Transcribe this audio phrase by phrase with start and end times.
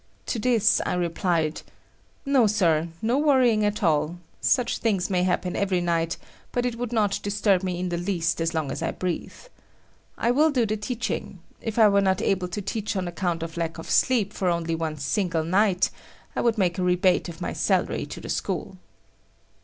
[0.25, 1.61] To this I replied:
[2.25, 4.17] "No, Sir, no worrying at all.
[4.39, 6.17] Such things may happen every night,
[6.51, 9.35] but it would not disturb me in the least as long as I breathe.
[10.17, 11.37] I will do the teaching.
[11.61, 14.73] If I were not able to teach on account of lack of sleep for only
[14.73, 15.91] one single night,
[16.35, 18.77] I would make a rebate of my salary to the school."